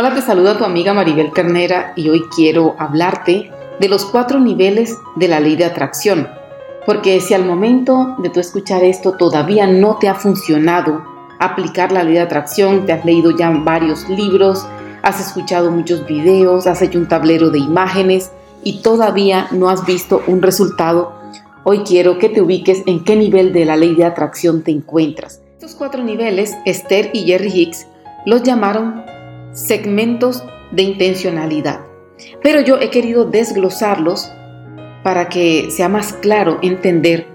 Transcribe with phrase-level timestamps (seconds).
[0.00, 3.50] Hola, te saluda tu amiga Maribel Ternera y hoy quiero hablarte
[3.80, 6.28] de los cuatro niveles de la ley de atracción.
[6.86, 11.02] Porque si al momento de tu escuchar esto todavía no te ha funcionado
[11.40, 14.64] aplicar la ley de atracción, te has leído ya varios libros,
[15.02, 18.30] has escuchado muchos videos, has hecho un tablero de imágenes
[18.62, 21.12] y todavía no has visto un resultado,
[21.64, 25.42] hoy quiero que te ubiques en qué nivel de la ley de atracción te encuentras.
[25.54, 27.88] Estos cuatro niveles, Esther y Jerry Hicks
[28.26, 29.17] los llamaron
[29.58, 31.80] segmentos de intencionalidad.
[32.42, 34.30] Pero yo he querido desglosarlos
[35.02, 37.26] para que sea más claro entender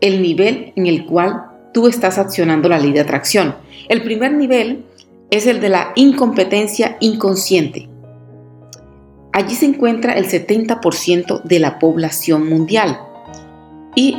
[0.00, 3.56] el nivel en el cual tú estás accionando la ley de atracción.
[3.88, 4.84] El primer nivel
[5.30, 7.88] es el de la incompetencia inconsciente.
[9.32, 12.98] Allí se encuentra el 70% de la población mundial.
[13.94, 14.16] Y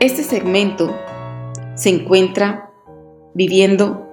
[0.00, 0.96] este segmento
[1.74, 2.70] se encuentra
[3.34, 4.08] viviendo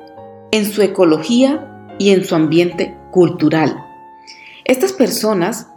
[0.51, 3.83] en su ecología y en su ambiente cultural.
[4.65, 5.67] Estas personas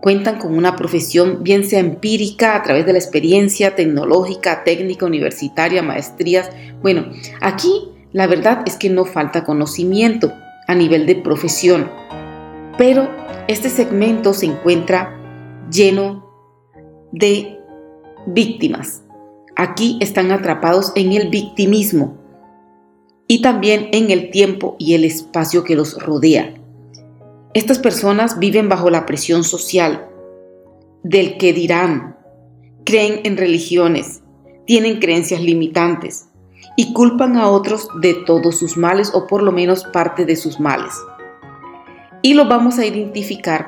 [0.00, 5.82] cuentan con una profesión bien sea empírica a través de la experiencia tecnológica, técnica, universitaria,
[5.82, 6.50] maestrías.
[6.82, 7.06] Bueno,
[7.40, 10.32] aquí la verdad es que no falta conocimiento
[10.68, 11.90] a nivel de profesión,
[12.78, 13.08] pero
[13.48, 15.18] este segmento se encuentra
[15.70, 16.24] lleno
[17.12, 17.58] de
[18.26, 19.02] víctimas.
[19.56, 22.18] Aquí están atrapados en el victimismo
[23.28, 26.54] y también en el tiempo y el espacio que los rodea.
[27.54, 30.08] Estas personas viven bajo la presión social
[31.02, 32.16] del que dirán,
[32.84, 34.22] creen en religiones,
[34.66, 36.26] tienen creencias limitantes
[36.76, 40.60] y culpan a otros de todos sus males o por lo menos parte de sus
[40.60, 40.92] males.
[42.22, 43.66] Y lo vamos a identificar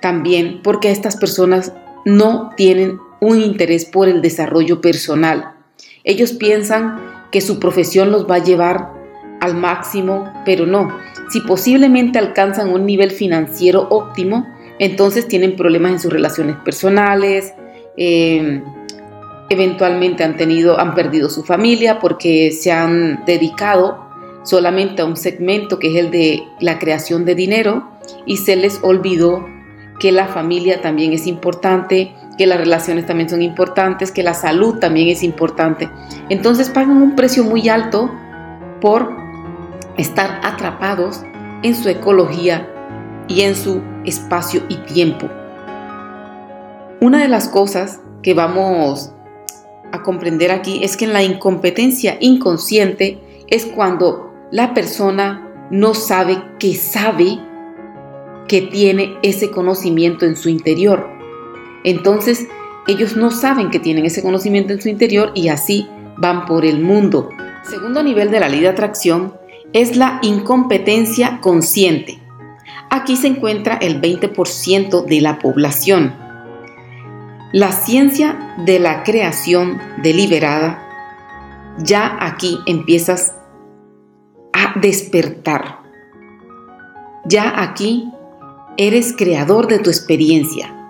[0.00, 1.72] también porque estas personas
[2.04, 5.54] no tienen un interés por el desarrollo personal.
[6.02, 8.92] Ellos piensan que su profesión los va a llevar
[9.40, 10.96] al máximo, pero no.
[11.30, 14.46] Si posiblemente alcanzan un nivel financiero óptimo,
[14.78, 17.52] entonces tienen problemas en sus relaciones personales,
[17.96, 18.62] em,
[19.50, 23.98] eventualmente han tenido, han perdido su familia porque se han dedicado
[24.44, 27.88] solamente a un segmento que es el de la creación de dinero
[28.26, 29.46] y se les olvidó
[30.00, 32.12] que la familia también es importante,
[32.42, 35.88] que las relaciones también son importantes, que la salud también es importante.
[36.28, 38.10] Entonces pagan un precio muy alto
[38.80, 39.16] por
[39.96, 41.22] estar atrapados
[41.62, 42.68] en su ecología
[43.28, 45.28] y en su espacio y tiempo.
[47.00, 49.12] Una de las cosas que vamos
[49.92, 53.20] a comprender aquí es que en la incompetencia inconsciente
[53.50, 57.38] es cuando la persona no sabe que sabe
[58.48, 61.21] que tiene ese conocimiento en su interior.
[61.84, 62.46] Entonces,
[62.86, 66.80] ellos no saben que tienen ese conocimiento en su interior y así van por el
[66.80, 67.28] mundo.
[67.68, 69.34] Segundo nivel de la ley de atracción
[69.72, 72.18] es la incompetencia consciente.
[72.90, 76.14] Aquí se encuentra el 20% de la población.
[77.52, 80.82] La ciencia de la creación deliberada,
[81.78, 83.34] ya aquí empiezas
[84.52, 85.80] a despertar.
[87.24, 88.10] Ya aquí
[88.76, 90.81] eres creador de tu experiencia.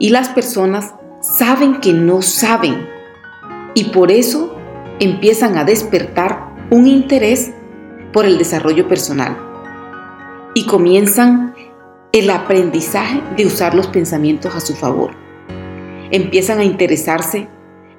[0.00, 2.88] Y las personas saben que no saben.
[3.74, 4.56] Y por eso
[4.98, 7.52] empiezan a despertar un interés
[8.12, 9.36] por el desarrollo personal.
[10.54, 11.54] Y comienzan
[12.12, 15.12] el aprendizaje de usar los pensamientos a su favor.
[16.10, 17.46] Empiezan a interesarse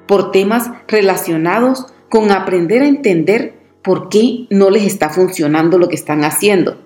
[0.07, 3.53] por temas relacionados con aprender a entender
[3.83, 6.77] por qué no les está funcionando lo que están haciendo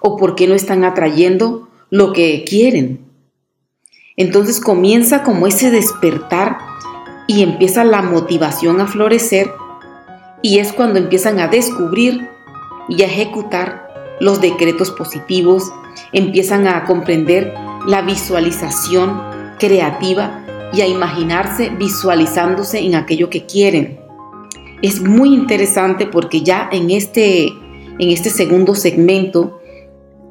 [0.00, 3.01] o por qué no están atrayendo lo que quieren.
[4.16, 6.58] Entonces comienza como ese despertar
[7.26, 9.52] y empieza la motivación a florecer
[10.42, 12.28] y es cuando empiezan a descubrir
[12.88, 15.72] y a ejecutar los decretos positivos,
[16.12, 17.54] empiezan a comprender
[17.86, 19.20] la visualización
[19.58, 24.00] creativa y a imaginarse visualizándose en aquello que quieren.
[24.82, 29.60] Es muy interesante porque ya en este, en este segundo segmento,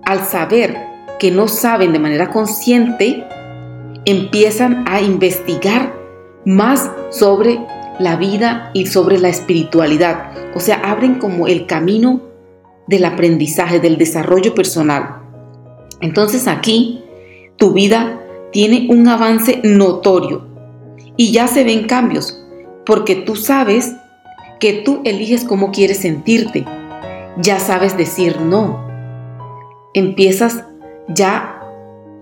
[0.03, 0.77] al saber
[1.19, 3.23] que no saben de manera consciente,
[4.05, 5.93] empiezan a investigar
[6.45, 7.59] más sobre
[7.99, 10.31] la vida y sobre la espiritualidad.
[10.55, 12.21] O sea, abren como el camino
[12.87, 15.21] del aprendizaje, del desarrollo personal.
[16.01, 17.03] Entonces aquí
[17.57, 18.19] tu vida
[18.51, 20.47] tiene un avance notorio
[21.15, 22.43] y ya se ven cambios,
[22.85, 23.93] porque tú sabes
[24.59, 26.65] que tú eliges cómo quieres sentirte.
[27.37, 28.87] Ya sabes decir no.
[29.93, 30.65] Empiezas
[31.07, 31.60] ya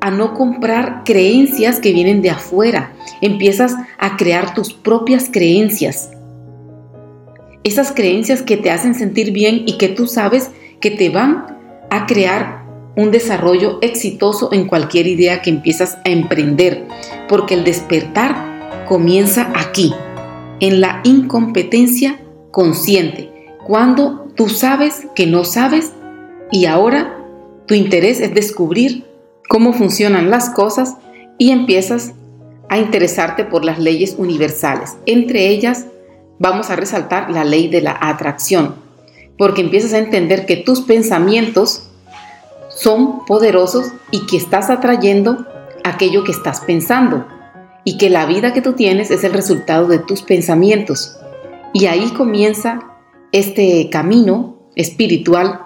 [0.01, 2.93] a no comprar creencias que vienen de afuera.
[3.21, 6.11] Empiezas a crear tus propias creencias.
[7.63, 11.57] Esas creencias que te hacen sentir bien y que tú sabes que te van
[11.89, 12.63] a crear
[12.95, 16.85] un desarrollo exitoso en cualquier idea que empiezas a emprender,
[17.27, 19.93] porque el despertar comienza aquí,
[20.59, 22.19] en la incompetencia
[22.51, 23.31] consciente,
[23.65, 25.93] cuando tú sabes que no sabes
[26.51, 27.17] y ahora
[27.67, 29.05] tu interés es descubrir
[29.49, 30.95] cómo funcionan las cosas
[31.37, 32.13] y empiezas
[32.69, 34.95] a interesarte por las leyes universales.
[35.05, 35.87] Entre ellas
[36.37, 38.75] vamos a resaltar la ley de la atracción,
[39.37, 41.89] porque empiezas a entender que tus pensamientos
[42.69, 45.45] son poderosos y que estás atrayendo
[45.83, 47.25] aquello que estás pensando
[47.83, 51.17] y que la vida que tú tienes es el resultado de tus pensamientos.
[51.73, 52.81] Y ahí comienza
[53.31, 55.61] este camino espiritual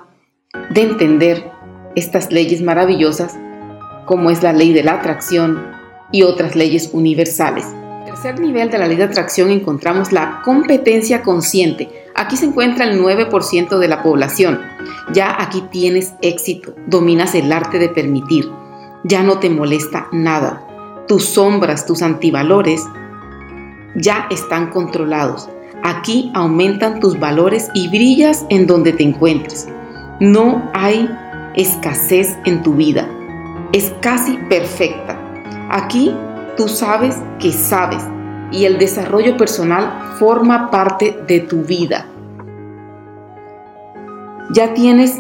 [0.69, 1.51] de entender
[1.95, 3.37] estas leyes maravillosas
[4.05, 5.63] como es la ley de la atracción
[6.11, 7.65] y otras leyes universales.
[7.65, 11.89] En el tercer nivel de la ley de atracción encontramos la competencia consciente.
[12.15, 14.59] Aquí se encuentra el 9% de la población.
[15.13, 18.49] Ya aquí tienes éxito, dominas el arte de permitir,
[19.03, 20.65] ya no te molesta nada.
[21.07, 22.83] Tus sombras, tus antivalores
[23.95, 25.49] ya están controlados.
[25.83, 29.67] Aquí aumentan tus valores y brillas en donde te encuentres.
[30.19, 31.09] No hay
[31.55, 33.02] escasez en tu vida.
[33.73, 35.19] Es casi perfecta.
[35.71, 36.15] Aquí
[36.55, 38.03] tú sabes que sabes
[38.51, 42.05] y el desarrollo personal forma parte de tu vida.
[44.51, 45.19] Ya tienes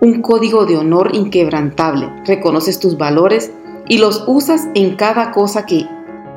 [0.00, 3.52] un código de honor inquebrantable, reconoces tus valores
[3.86, 5.86] y los usas en cada cosa que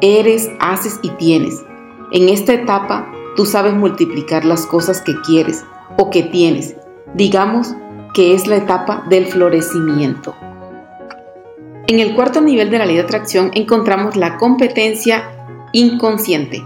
[0.02, 1.64] eres, haces y tienes.
[2.12, 5.64] En esta etapa tú sabes multiplicar las cosas que quieres
[5.98, 6.76] o que tienes.
[7.14, 7.74] Digamos
[8.14, 10.36] que es la etapa del florecimiento.
[11.88, 15.24] En el cuarto nivel de la ley de atracción encontramos la competencia
[15.72, 16.64] inconsciente.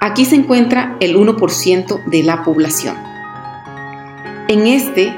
[0.00, 2.96] Aquí se encuentra el 1% de la población.
[4.46, 5.12] En este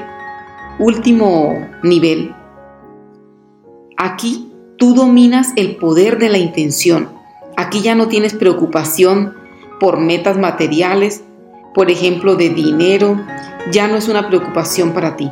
[0.79, 2.33] último nivel,
[3.95, 7.09] aquí tú dominas el poder de la intención.
[7.57, 9.35] Aquí ya no tienes preocupación
[9.79, 11.23] por metas materiales,
[11.75, 13.19] por ejemplo, de dinero,
[13.71, 15.31] ya no es una preocupación para ti.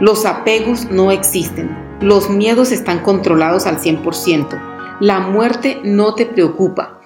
[0.00, 7.00] Los apegos no existen, los miedos están controlados al 100%, la muerte no te preocupa,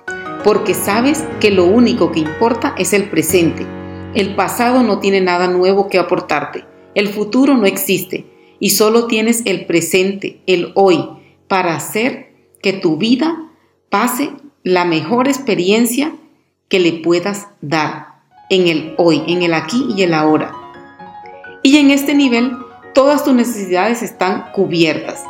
[0.44, 3.66] porque sabes que lo único que importa es el presente.
[4.14, 6.64] El pasado no tiene nada nuevo que aportarte,
[6.94, 8.26] el futuro no existe
[8.58, 11.08] y solo tienes el presente, el hoy,
[11.48, 12.32] para hacer
[12.62, 13.50] que tu vida
[13.88, 14.30] pase
[14.62, 16.12] la mejor experiencia
[16.68, 18.20] que le puedas dar
[18.50, 20.52] en el hoy, en el aquí y el ahora.
[21.62, 22.52] Y en este nivel,
[22.94, 25.22] todas tus necesidades están cubiertas.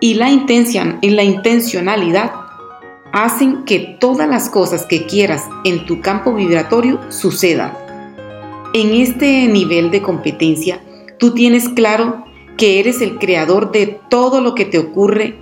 [0.00, 2.32] Y la intención, en la intencionalidad
[3.12, 7.72] hacen que todas las cosas que quieras en tu campo vibratorio sucedan.
[8.74, 10.80] En este nivel de competencia,
[11.18, 12.24] tú tienes claro
[12.56, 15.38] que eres el creador de todo lo que te ocurre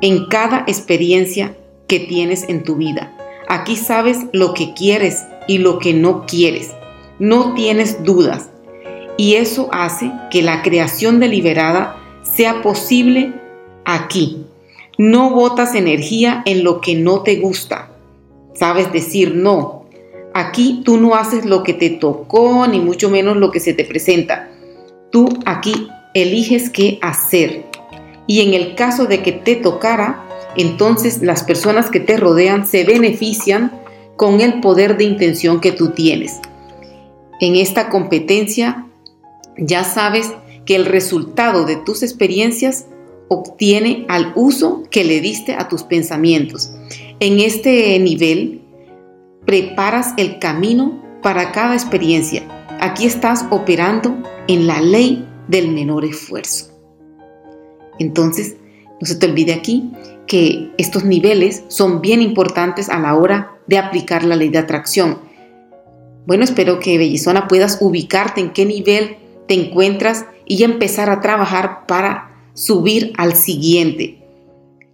[0.00, 1.56] en cada experiencia
[1.86, 3.16] que tienes en tu vida.
[3.48, 6.72] Aquí sabes lo que quieres y lo que no quieres.
[7.18, 8.48] No tienes dudas.
[9.16, 13.32] Y eso hace que la creación deliberada sea posible
[13.84, 14.44] aquí.
[14.98, 17.90] No botas energía en lo que no te gusta.
[18.54, 19.86] Sabes decir no.
[20.34, 23.84] Aquí tú no haces lo que te tocó, ni mucho menos lo que se te
[23.84, 24.50] presenta.
[25.10, 27.64] Tú aquí eliges qué hacer.
[28.26, 30.24] Y en el caso de que te tocara,
[30.56, 33.72] entonces las personas que te rodean se benefician
[34.16, 36.40] con el poder de intención que tú tienes.
[37.40, 38.86] En esta competencia
[39.56, 40.32] ya sabes
[40.64, 42.86] que el resultado de tus experiencias
[43.28, 46.72] obtiene al uso que le diste a tus pensamientos.
[47.20, 48.60] En este nivel
[49.46, 52.42] preparas el camino para cada experiencia.
[52.80, 56.70] Aquí estás operando en la ley del menor esfuerzo.
[57.98, 58.56] Entonces,
[59.00, 59.90] no se te olvide aquí
[60.26, 65.18] que estos niveles son bien importantes a la hora de aplicar la ley de atracción.
[66.26, 71.86] Bueno, espero que Bellizona puedas ubicarte en qué nivel te encuentras y empezar a trabajar
[71.86, 74.18] para subir al siguiente.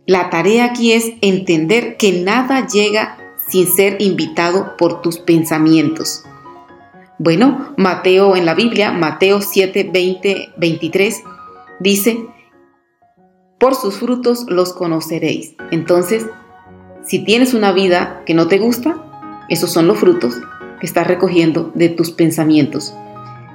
[0.07, 6.25] La tarea aquí es entender que nada llega sin ser invitado por tus pensamientos.
[7.19, 11.23] Bueno, Mateo en la Biblia, Mateo 7, 20, 23,
[11.81, 12.27] dice,
[13.59, 15.57] por sus frutos los conoceréis.
[15.73, 16.27] Entonces,
[17.05, 19.05] si tienes una vida que no te gusta,
[19.49, 20.35] esos son los frutos
[20.79, 22.95] que estás recogiendo de tus pensamientos.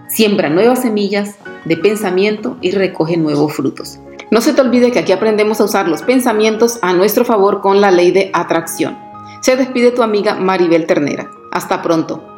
[0.07, 3.99] Siembra nuevas semillas de pensamiento y recoge nuevos frutos.
[4.31, 7.81] No se te olvide que aquí aprendemos a usar los pensamientos a nuestro favor con
[7.81, 8.97] la ley de atracción.
[9.41, 11.29] Se despide tu amiga Maribel Ternera.
[11.51, 12.32] Hasta pronto.